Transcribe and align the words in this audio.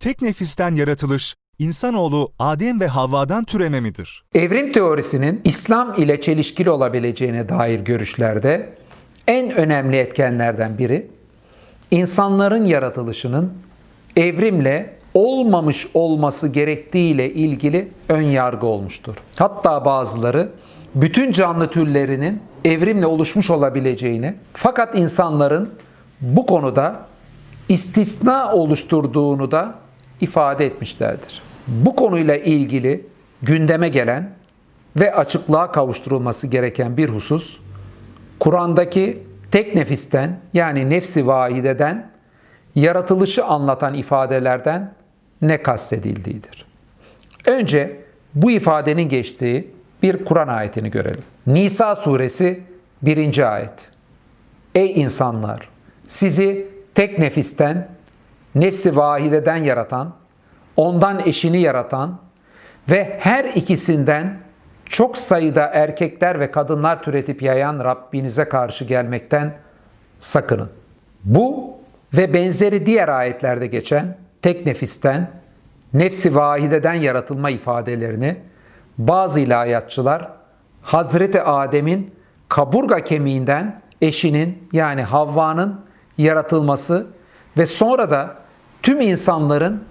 Tek 0.00 0.22
nefisten 0.22 0.74
yaratılış, 0.74 1.34
insanoğlu 1.58 2.32
Adem 2.38 2.80
ve 2.80 2.86
Havva'dan 2.86 3.44
türeme 3.44 3.80
midir? 3.80 4.24
Evrim 4.34 4.72
teorisinin 4.72 5.40
İslam 5.44 5.94
ile 5.96 6.20
çelişkili 6.20 6.70
olabileceğine 6.70 7.48
dair 7.48 7.80
görüşlerde 7.80 8.68
en 9.28 9.50
önemli 9.50 9.96
etkenlerden 9.96 10.78
biri 10.78 11.10
insanların 11.90 12.64
yaratılışının 12.64 13.52
evrimle 14.16 14.98
olmamış 15.14 15.86
olması 15.94 16.48
gerektiğiyle 16.48 17.32
ilgili 17.32 17.88
ön 18.08 18.22
yargı 18.22 18.66
olmuştur. 18.66 19.16
Hatta 19.36 19.84
bazıları 19.84 20.52
bütün 20.94 21.32
canlı 21.32 21.70
türlerinin 21.70 22.42
evrimle 22.64 23.06
oluşmuş 23.06 23.50
olabileceğini 23.50 24.34
fakat 24.52 24.98
insanların 24.98 25.74
bu 26.20 26.46
konuda 26.46 27.06
istisna 27.68 28.52
oluşturduğunu 28.52 29.50
da 29.50 29.87
ifade 30.20 30.66
etmişlerdir. 30.66 31.42
Bu 31.66 31.96
konuyla 31.96 32.36
ilgili 32.36 33.06
gündeme 33.42 33.88
gelen 33.88 34.30
ve 34.96 35.14
açıklığa 35.14 35.72
kavuşturulması 35.72 36.46
gereken 36.46 36.96
bir 36.96 37.08
husus 37.08 37.58
Kur'an'daki 38.40 39.22
tek 39.50 39.74
nefisten 39.74 40.40
yani 40.54 40.90
nefsi 40.90 41.26
vahideden 41.26 42.10
yaratılışı 42.74 43.44
anlatan 43.44 43.94
ifadelerden 43.94 44.94
ne 45.42 45.62
kastedildiğidir. 45.62 46.66
Önce 47.46 48.00
bu 48.34 48.50
ifadenin 48.50 49.08
geçtiği 49.08 49.70
bir 50.02 50.24
Kur'an 50.24 50.48
ayetini 50.48 50.90
görelim. 50.90 51.22
Nisa 51.46 51.96
suresi 51.96 52.60
1. 53.02 53.54
ayet. 53.54 53.90
Ey 54.74 55.00
insanlar! 55.00 55.68
Sizi 56.06 56.68
tek 56.94 57.18
nefisten, 57.18 57.88
nefsi 58.60 58.96
vahideden 58.96 59.56
yaratan, 59.56 60.14
ondan 60.76 61.20
eşini 61.26 61.60
yaratan 61.60 62.18
ve 62.90 63.16
her 63.20 63.44
ikisinden 63.44 64.40
çok 64.86 65.18
sayıda 65.18 65.66
erkekler 65.66 66.40
ve 66.40 66.50
kadınlar 66.50 67.02
türetip 67.02 67.42
yayan 67.42 67.78
Rabbinize 67.78 68.48
karşı 68.48 68.84
gelmekten 68.84 69.56
sakının. 70.18 70.70
Bu 71.24 71.78
ve 72.16 72.34
benzeri 72.34 72.86
diğer 72.86 73.08
ayetlerde 73.08 73.66
geçen 73.66 74.16
tek 74.42 74.66
nefisten, 74.66 75.30
nefsi 75.94 76.34
vahideden 76.34 76.94
yaratılma 76.94 77.50
ifadelerini 77.50 78.36
bazı 78.98 79.40
ilahiyatçılar 79.40 80.28
Hazreti 80.82 81.42
Adem'in 81.42 82.14
kaburga 82.48 83.04
kemiğinden 83.04 83.80
eşinin 84.00 84.68
yani 84.72 85.02
Havva'nın 85.02 85.80
yaratılması 86.18 87.06
ve 87.58 87.66
sonra 87.66 88.10
da 88.10 88.34
tüm 88.88 89.00
insanların 89.00 89.84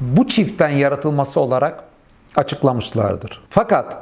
bu 0.00 0.26
çiftten 0.26 0.68
yaratılması 0.68 1.40
olarak 1.40 1.84
açıklamışlardır. 2.36 3.42
Fakat 3.50 3.96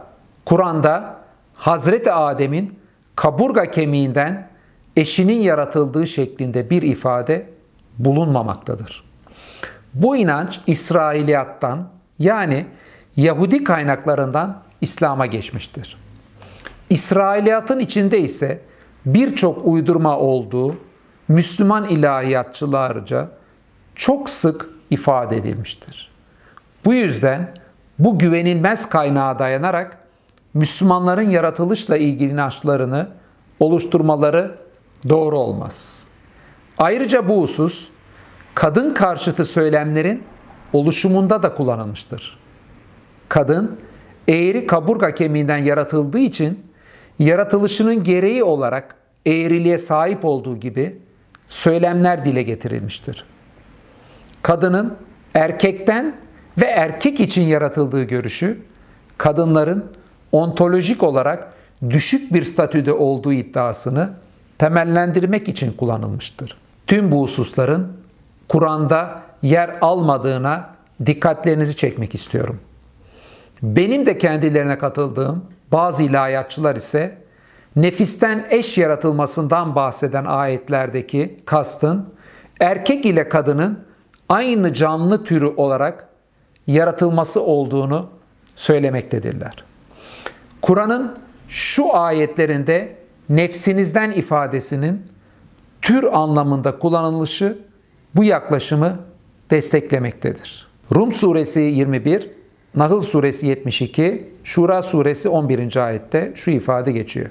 Kur'an'da 0.44 1.16
Hazreti 1.54 2.12
Adem'in 2.12 2.78
kaburga 3.16 3.70
kemiğinden 3.70 4.48
eşinin 4.96 5.40
yaratıldığı 5.40 6.06
şeklinde 6.06 6.70
bir 6.70 6.82
ifade 6.82 7.50
bulunmamaktadır. 7.98 9.04
Bu 9.94 10.16
inanç 10.16 10.60
İsrailiyattan 10.66 11.88
yani 12.18 12.66
Yahudi 13.16 13.64
kaynaklarından 13.64 14.62
İslam'a 14.80 15.26
geçmiştir. 15.26 15.96
İsrailiyatın 16.90 17.78
içinde 17.78 18.20
ise 18.20 18.60
birçok 19.06 19.66
uydurma 19.66 20.18
olduğu 20.18 20.76
Müslüman 21.28 21.88
ilahiyatçılarca 21.88 23.38
çok 23.98 24.30
sık 24.30 24.68
ifade 24.90 25.36
edilmiştir. 25.36 26.10
Bu 26.84 26.94
yüzden 26.94 27.54
bu 27.98 28.18
güvenilmez 28.18 28.88
kaynağa 28.88 29.38
dayanarak 29.38 29.98
Müslümanların 30.54 31.30
yaratılışla 31.30 31.96
ilgili 31.96 32.32
inançlarını 32.32 33.08
oluşturmaları 33.60 34.58
doğru 35.08 35.38
olmaz. 35.38 36.04
Ayrıca 36.78 37.28
bu 37.28 37.42
husus 37.42 37.88
kadın 38.54 38.94
karşıtı 38.94 39.44
söylemlerin 39.44 40.22
oluşumunda 40.72 41.42
da 41.42 41.54
kullanılmıştır. 41.54 42.38
Kadın 43.28 43.80
eğri 44.28 44.66
kaburga 44.66 45.14
kemiğinden 45.14 45.58
yaratıldığı 45.58 46.18
için 46.18 46.66
yaratılışının 47.18 48.04
gereği 48.04 48.44
olarak 48.44 48.96
eğriliğe 49.26 49.78
sahip 49.78 50.24
olduğu 50.24 50.56
gibi 50.56 50.98
söylemler 51.48 52.24
dile 52.24 52.42
getirilmiştir. 52.42 53.24
Kadının 54.42 54.96
erkekten 55.34 56.16
ve 56.60 56.64
erkek 56.64 57.20
için 57.20 57.42
yaratıldığı 57.42 58.02
görüşü 58.02 58.58
kadınların 59.18 59.84
ontolojik 60.32 61.02
olarak 61.02 61.52
düşük 61.90 62.32
bir 62.34 62.44
statüde 62.44 62.92
olduğu 62.92 63.32
iddiasını 63.32 64.10
temellendirmek 64.58 65.48
için 65.48 65.72
kullanılmıştır. 65.72 66.56
Tüm 66.86 67.12
bu 67.12 67.22
hususların 67.22 67.96
Kur'an'da 68.48 69.22
yer 69.42 69.78
almadığına 69.80 70.70
dikkatlerinizi 71.06 71.76
çekmek 71.76 72.14
istiyorum. 72.14 72.60
Benim 73.62 74.06
de 74.06 74.18
kendilerine 74.18 74.78
katıldığım 74.78 75.44
bazı 75.72 76.02
ilahiyatçılar 76.02 76.76
ise 76.76 77.18
nefisten 77.76 78.46
eş 78.50 78.78
yaratılmasından 78.78 79.74
bahseden 79.74 80.24
ayetlerdeki 80.24 81.40
kastın 81.46 82.08
erkek 82.60 83.06
ile 83.06 83.28
kadının 83.28 83.87
aynı 84.28 84.74
canlı 84.74 85.24
türü 85.24 85.46
olarak 85.46 86.08
yaratılması 86.66 87.42
olduğunu 87.42 88.08
söylemektedirler. 88.56 89.64
Kur'an'ın 90.62 91.18
şu 91.48 91.96
ayetlerinde 91.96 92.96
nefsinizden 93.28 94.12
ifadesinin 94.12 95.02
tür 95.82 96.04
anlamında 96.04 96.78
kullanılışı 96.78 97.58
bu 98.14 98.24
yaklaşımı 98.24 98.98
desteklemektedir. 99.50 100.68
Rum 100.94 101.12
suresi 101.12 101.60
21, 101.60 102.30
Nahl 102.74 103.00
suresi 103.00 103.46
72, 103.46 104.28
Şura 104.44 104.82
suresi 104.82 105.28
11. 105.28 105.76
ayette 105.76 106.32
şu 106.34 106.50
ifade 106.50 106.92
geçiyor. 106.92 107.26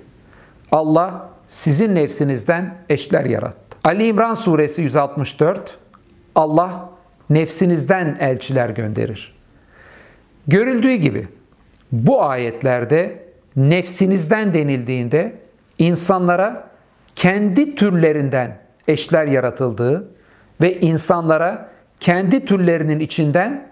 Allah 0.72 1.30
sizin 1.48 1.96
nefsinizden 1.96 2.76
eşler 2.90 3.26
yarattı. 3.26 3.78
Ali 3.84 4.08
İmran 4.08 4.36
suresi 4.36 4.82
164, 4.82 5.78
Allah 6.38 6.90
nefsinizden 7.30 8.18
elçiler 8.20 8.70
gönderir. 8.70 9.36
Görüldüğü 10.48 10.94
gibi 10.94 11.28
bu 11.92 12.24
ayetlerde 12.24 13.24
nefsinizden 13.56 14.54
denildiğinde 14.54 15.36
insanlara 15.78 16.70
kendi 17.16 17.76
türlerinden 17.76 18.60
eşler 18.88 19.28
yaratıldığı 19.28 20.10
ve 20.62 20.80
insanlara 20.80 21.70
kendi 22.00 22.46
türlerinin 22.46 23.00
içinden 23.00 23.68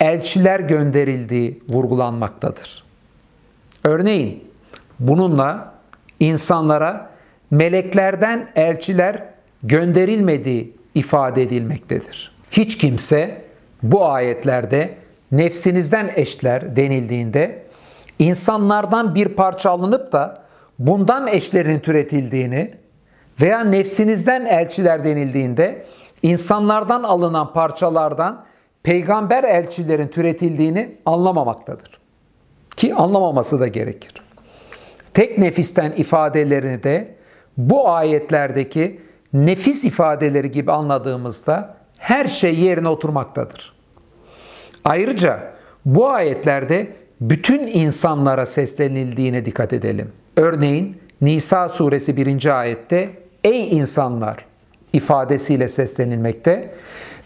elçiler 0.00 0.60
gönderildiği 0.60 1.62
vurgulanmaktadır. 1.68 2.84
Örneğin 3.84 4.44
bununla 5.00 5.74
insanlara 6.20 7.10
meleklerden 7.50 8.48
elçiler 8.56 9.24
gönderilmediği 9.62 10.81
ifade 10.94 11.42
edilmektedir. 11.42 12.32
Hiç 12.50 12.78
kimse 12.78 13.42
bu 13.82 14.06
ayetlerde 14.06 14.94
nefsinizden 15.32 16.12
eşler 16.16 16.76
denildiğinde 16.76 17.62
insanlardan 18.18 19.14
bir 19.14 19.28
parça 19.28 19.70
alınıp 19.70 20.12
da 20.12 20.42
bundan 20.78 21.26
eşlerin 21.26 21.78
türetildiğini 21.78 22.70
veya 23.40 23.64
nefsinizden 23.64 24.46
elçiler 24.46 25.04
denildiğinde 25.04 25.86
insanlardan 26.22 27.02
alınan 27.02 27.52
parçalardan 27.52 28.44
peygamber 28.82 29.44
elçilerin 29.44 30.08
türetildiğini 30.08 30.96
anlamamaktadır. 31.06 32.00
Ki 32.76 32.94
anlamaması 32.94 33.60
da 33.60 33.66
gerekir. 33.66 34.12
Tek 35.14 35.38
nefisten 35.38 35.92
ifadelerini 35.92 36.82
de 36.82 37.14
bu 37.56 37.88
ayetlerdeki 37.88 39.00
nefis 39.32 39.84
ifadeleri 39.84 40.50
gibi 40.50 40.72
anladığımızda 40.72 41.76
her 41.98 42.28
şey 42.28 42.58
yerine 42.58 42.88
oturmaktadır. 42.88 43.72
Ayrıca 44.84 45.52
bu 45.84 46.08
ayetlerde 46.08 46.96
bütün 47.20 47.66
insanlara 47.66 48.46
seslenildiğine 48.46 49.44
dikkat 49.44 49.72
edelim. 49.72 50.12
Örneğin 50.36 50.98
Nisa 51.20 51.68
suresi 51.68 52.16
1. 52.16 52.60
ayette 52.60 53.10
ey 53.44 53.76
insanlar 53.76 54.46
ifadesiyle 54.92 55.68
seslenilmekte 55.68 56.74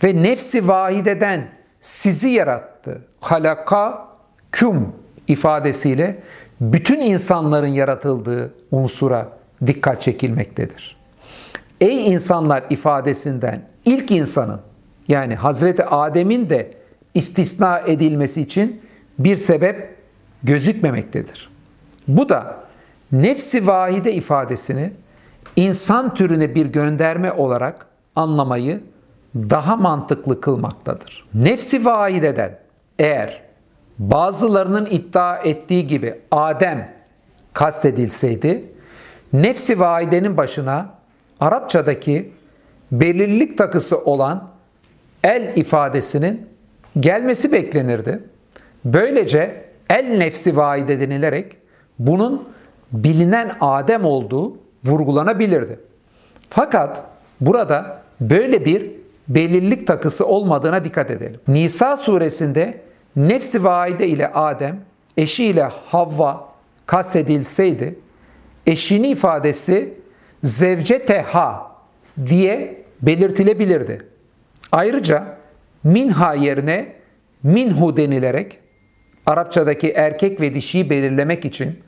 ve 0.05 0.23
nefsi 0.23 0.69
vahideden 0.69 1.49
sizi 1.81 2.29
yarattı. 2.29 3.02
Halaka 3.20 4.09
küm 4.52 4.88
ifadesiyle 5.29 6.23
bütün 6.61 7.00
insanların 7.00 7.67
yaratıldığı 7.67 8.55
unsura 8.70 9.29
dikkat 9.67 10.02
çekilmektedir. 10.02 10.95
Ey 11.81 12.12
insanlar 12.12 12.64
ifadesinden 12.70 13.62
ilk 13.84 14.11
insanın 14.11 14.61
yani 15.08 15.34
Hazreti 15.34 15.84
Adem'in 15.84 16.50
de 16.50 16.75
istisna 17.14 17.78
edilmesi 17.78 18.40
için 18.40 18.81
bir 19.19 19.37
sebep 19.37 19.96
gözükmemektedir. 20.43 21.50
Bu 22.08 22.28
da 22.28 22.56
nefsi 23.12 23.67
vahide 23.67 24.12
ifadesini 24.12 24.93
insan 25.56 26.14
türüne 26.14 26.55
bir 26.55 26.67
gönderme 26.67 27.32
olarak 27.32 27.87
anlamayı 28.17 28.81
daha 29.34 29.76
mantıklı 29.76 30.40
kılmaktadır. 30.40 31.26
Nefsi 31.34 31.84
vahideden 31.84 32.58
eğer 32.99 33.43
bazılarının 33.99 34.87
iddia 34.90 35.38
ettiği 35.38 35.87
gibi 35.87 36.20
Adem 36.31 36.88
kastedilseydi, 37.52 38.64
nefsi 39.32 39.81
vahidenin 39.81 40.37
başına 40.37 40.95
Arapçadaki 41.41 42.33
belirlilik 42.93 43.59
takısı 43.59 43.99
olan 43.99 44.50
el 45.25 45.53
ifadesinin 45.56 46.47
gelmesi 47.00 47.53
beklenirdi. 47.53 48.21
Böylece 48.85 49.65
el 49.91 50.19
nefsi 50.19 50.56
vahide 50.56 51.00
denilerek 51.00 51.56
bunun 51.99 52.49
bilinen 52.93 53.56
Adem 53.61 54.05
olduğu 54.05 54.56
vurgulanabilirdi. 54.85 55.81
Fakat 56.50 57.05
burada 57.41 58.03
böyle 58.21 58.65
bir 58.65 58.91
belirlilik 59.29 59.87
takısı 59.87 60.27
olmadığına 60.27 60.85
dikkat 60.85 61.11
edelim. 61.11 61.41
Nisa 61.49 61.97
suresinde 61.97 62.81
nefsi 63.17 63.65
vaide 63.65 64.09
ile 64.09 64.33
Adem, 64.33 64.81
eşiyle 65.17 65.62
Havva 65.62 66.49
kastedilseydi, 66.87 67.99
eşini 68.67 69.09
ifadesi 69.09 69.94
zevceteha 70.46 71.72
diye 72.26 72.84
belirtilebilirdi. 73.02 74.06
Ayrıca 74.72 75.37
minha 75.84 76.34
yerine 76.34 76.93
minhu 77.43 77.96
denilerek 77.96 78.58
Arapçadaki 79.26 79.90
erkek 79.90 80.40
ve 80.40 80.54
dişiyi 80.54 80.90
belirlemek 80.90 81.44
için 81.44 81.78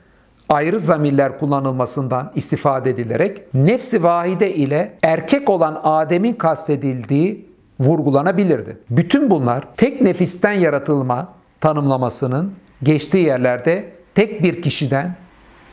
ayrı 0.49 0.79
zamirler 0.79 1.39
kullanılmasından 1.39 2.31
istifade 2.35 2.89
edilerek 2.89 3.53
nefsi 3.53 4.03
vahide 4.03 4.55
ile 4.55 4.93
erkek 5.03 5.49
olan 5.49 5.81
Adem'in 5.83 6.33
kastedildiği 6.33 7.49
vurgulanabilirdi. 7.79 8.77
Bütün 8.89 9.29
bunlar 9.29 9.75
tek 9.77 10.01
nefisten 10.01 10.53
yaratılma 10.53 11.33
tanımlamasının 11.61 12.53
geçtiği 12.83 13.25
yerlerde 13.25 13.89
tek 14.15 14.43
bir 14.43 14.61
kişiden 14.61 15.15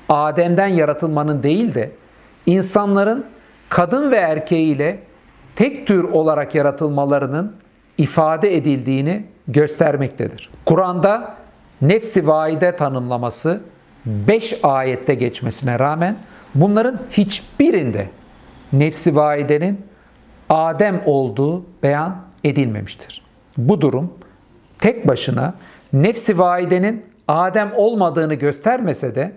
Adem'den 0.08 0.68
yaratılmanın 0.68 1.42
değil 1.42 1.74
de 1.74 1.90
insanların 2.46 3.24
kadın 3.68 4.10
ve 4.10 4.16
erkeğiyle 4.16 4.98
tek 5.56 5.86
tür 5.86 6.04
olarak 6.04 6.54
yaratılmalarının 6.54 7.56
ifade 7.98 8.56
edildiğini 8.56 9.26
göstermektedir. 9.48 10.50
Kur'an'da 10.64 11.36
nefsi 11.82 12.26
vaide 12.26 12.76
tanımlaması 12.76 13.60
5 14.06 14.60
ayette 14.62 15.14
geçmesine 15.14 15.78
rağmen 15.78 16.16
bunların 16.54 17.00
hiçbirinde 17.10 18.08
nefsi 18.72 19.16
vaidenin 19.16 19.80
Adem 20.48 21.02
olduğu 21.06 21.64
beyan 21.82 22.16
edilmemiştir. 22.44 23.22
Bu 23.58 23.80
durum 23.80 24.14
tek 24.78 25.08
başına 25.08 25.54
nefsi 25.92 26.38
vaidenin 26.38 27.04
Adem 27.28 27.72
olmadığını 27.76 28.34
göstermese 28.34 29.14
de 29.14 29.32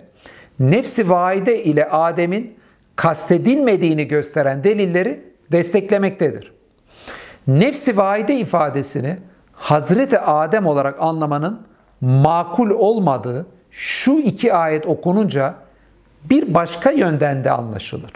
nefsi 0.60 1.10
vaide 1.10 1.64
ile 1.64 1.88
Adem'in 1.88 2.59
kastedilmediğini 3.00 4.08
gösteren 4.08 4.64
delilleri 4.64 5.24
desteklemektedir. 5.52 6.52
Nefsi 7.46 7.96
vaide 7.96 8.36
ifadesini 8.36 9.18
Hazreti 9.52 10.20
Adem 10.20 10.66
olarak 10.66 11.02
anlamanın 11.02 11.66
makul 12.00 12.70
olmadığı 12.70 13.46
şu 13.70 14.12
iki 14.12 14.54
ayet 14.54 14.86
okununca 14.86 15.54
bir 16.24 16.54
başka 16.54 16.90
yönden 16.90 17.44
de 17.44 17.50
anlaşılır. 17.50 18.12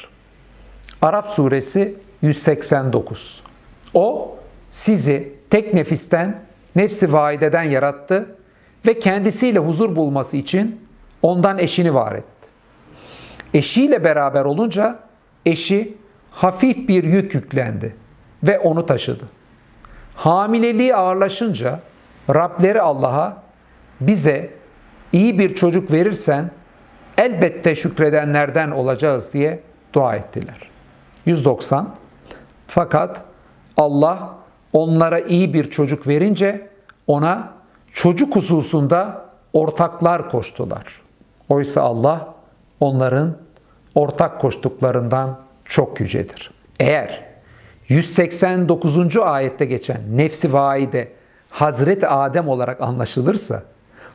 Arap 1.03 1.29
suresi 1.29 1.97
189. 2.23 3.43
O 3.95 4.37
sizi 4.71 5.35
tek 5.51 5.75
nefisten, 5.75 6.43
nefsi 6.77 7.13
vaideden 7.13 7.63
yarattı 7.63 8.37
ve 8.87 8.99
kendisiyle 8.99 9.59
huzur 9.59 9.97
bulması 9.97 10.37
için 10.37 10.81
ondan 11.23 11.59
eşini 11.59 11.95
var 11.95 12.13
etti. 12.13 12.34
Eşiyle 13.55 14.05
beraber 14.05 14.45
olunca 14.45 14.99
eşi 15.47 15.97
hafif 16.31 16.89
bir 16.89 17.05
yük 17.05 17.35
yüklendi 17.35 17.97
ve 18.43 18.59
onu 18.59 18.87
taşıdı. 18.87 19.25
Hamileliği 20.15 20.97
ağırlaşınca 20.97 21.81
Rableri 22.31 22.81
Allah'a 22.81 23.43
bize 24.01 24.51
iyi 25.13 25.39
bir 25.39 25.55
çocuk 25.55 25.93
verirsen 25.93 26.51
elbette 27.19 27.75
şükredenlerden 27.75 28.71
olacağız 28.71 29.33
diye 29.33 29.61
dua 29.93 30.17
ettiler. 30.17 30.71
190 31.27 31.95
Fakat 32.67 33.23
Allah 33.77 34.35
onlara 34.73 35.19
iyi 35.19 35.55
bir 35.55 35.71
çocuk 35.71 36.09
verince 36.09 36.71
ona 37.07 37.53
çocuk 37.93 38.37
hususunda 38.37 39.25
ortaklar 39.53 40.31
koştular. 40.31 41.01
Oysa 41.49 41.83
Allah 41.83 42.35
onların 42.81 43.44
ortak 43.95 44.41
koştuklarından 44.41 45.41
çok 45.65 46.01
yücedir. 46.01 46.51
Eğer 46.81 47.25
189. 47.89 49.17
ayette 49.17 49.65
geçen 49.65 50.01
nefsi 50.17 50.53
vaide 50.53 51.13
Hazreti 51.51 52.09
Adem 52.09 52.49
olarak 52.49 52.81
anlaşılırsa 52.81 53.63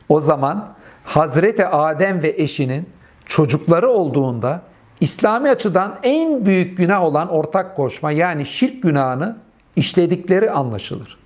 o 0.08 0.20
zaman 0.20 0.74
Hazreti 1.04 1.66
Adem 1.66 2.22
ve 2.22 2.34
eşinin 2.36 2.88
çocukları 3.26 3.88
olduğunda 3.88 4.62
İslami 5.00 5.50
açıdan 5.50 5.96
en 6.02 6.46
büyük 6.46 6.78
günah 6.78 7.02
olan 7.02 7.28
ortak 7.28 7.76
koşma 7.76 8.12
yani 8.12 8.46
şirk 8.46 8.82
günahını 8.82 9.36
işledikleri 9.76 10.50
anlaşılır. 10.50 11.18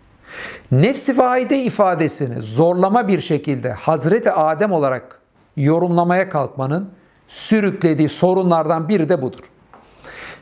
Nefsi 0.72 1.18
vaide 1.18 1.62
ifadesini 1.62 2.42
zorlama 2.42 3.08
bir 3.08 3.20
şekilde 3.20 3.72
Hazreti 3.72 4.32
Adem 4.32 4.72
olarak 4.72 5.20
yorumlamaya 5.56 6.28
kalkmanın 6.28 6.90
sürüklediği 7.28 8.08
sorunlardan 8.08 8.88
biri 8.88 9.08
de 9.08 9.22
budur. 9.22 9.40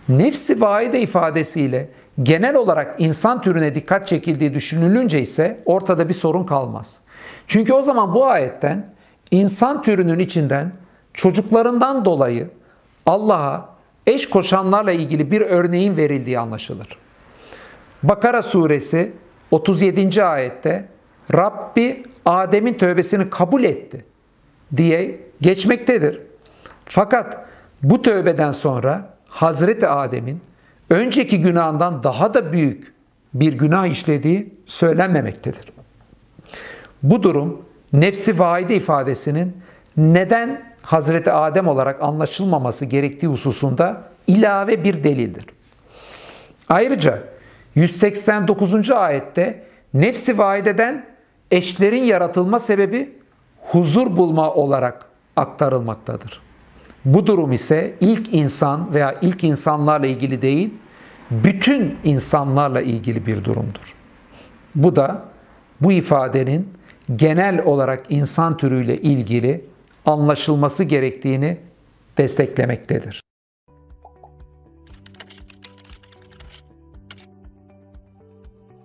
Nefsi 0.08 0.60
vaide 0.60 1.00
ifadesiyle 1.00 1.88
genel 2.22 2.54
olarak 2.54 2.94
insan 2.98 3.42
türüne 3.42 3.74
dikkat 3.74 4.08
çekildiği 4.08 4.54
düşünülünce 4.54 5.20
ise 5.20 5.62
ortada 5.64 6.08
bir 6.08 6.14
sorun 6.14 6.44
kalmaz. 6.44 7.00
Çünkü 7.46 7.72
o 7.72 7.82
zaman 7.82 8.14
bu 8.14 8.26
ayetten 8.26 8.94
insan 9.30 9.82
türünün 9.82 10.18
içinden 10.18 10.72
çocuklarından 11.14 12.04
dolayı 12.04 12.50
Allah'a 13.06 13.68
eş 14.06 14.28
koşanlarla 14.28 14.92
ilgili 14.92 15.30
bir 15.30 15.40
örneğin 15.40 15.96
verildiği 15.96 16.38
anlaşılır. 16.38 16.98
Bakara 18.02 18.42
suresi 18.42 19.12
37. 19.50 20.24
ayette 20.24 20.88
Rabbi 21.34 22.04
Adem'in 22.24 22.74
tövbesini 22.74 23.30
kabul 23.30 23.64
etti 23.64 24.04
diye 24.76 25.20
geçmektedir. 25.40 26.20
Fakat 26.84 27.46
bu 27.82 28.02
tövbeden 28.02 28.52
sonra 28.52 29.14
Hazreti 29.28 29.88
Adem'in 29.88 30.40
önceki 30.90 31.40
günahından 31.40 32.02
daha 32.02 32.34
da 32.34 32.52
büyük 32.52 32.92
bir 33.34 33.52
günah 33.52 33.86
işlediği 33.86 34.54
söylenmemektedir. 34.66 35.72
Bu 37.02 37.22
durum 37.22 37.62
nefsi 37.92 38.38
vaide 38.38 38.76
ifadesinin 38.76 39.56
neden 39.96 40.72
Hazreti 40.82 41.32
Adem 41.32 41.68
olarak 41.68 42.02
anlaşılmaması 42.02 42.84
gerektiği 42.84 43.26
hususunda 43.26 44.02
ilave 44.26 44.84
bir 44.84 45.04
delildir. 45.04 45.46
Ayrıca 46.68 47.22
189. 47.74 48.90
ayette 48.90 49.62
nefsi 49.94 50.38
vaideden 50.38 51.06
eşlerin 51.50 52.04
yaratılma 52.04 52.58
sebebi 52.58 53.12
huzur 53.62 54.16
bulma 54.16 54.54
olarak 54.54 55.04
aktarılmaktadır. 55.36 56.42
Bu 57.04 57.26
durum 57.26 57.52
ise 57.52 57.94
ilk 58.00 58.34
insan 58.34 58.94
veya 58.94 59.18
ilk 59.22 59.44
insanlarla 59.44 60.06
ilgili 60.06 60.42
değil, 60.42 60.70
bütün 61.30 61.98
insanlarla 62.04 62.80
ilgili 62.80 63.26
bir 63.26 63.44
durumdur. 63.44 63.94
Bu 64.74 64.96
da 64.96 65.24
bu 65.80 65.92
ifadenin 65.92 66.68
genel 67.16 67.64
olarak 67.64 68.04
insan 68.08 68.56
türüyle 68.56 68.96
ilgili 68.96 69.64
anlaşılması 70.06 70.84
gerektiğini 70.84 71.56
desteklemektedir. 72.18 73.21